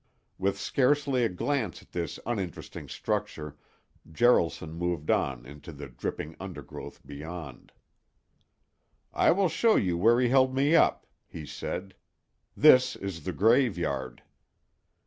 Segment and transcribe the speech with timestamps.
[0.39, 3.55] With scarcely a glance at this uninteresting structure
[4.11, 7.71] Jaralson moved on into the dripping undergrowth beyond.
[9.13, 11.93] "I will show you where he held me up," he said.
[12.57, 14.23] "This is the graveyard."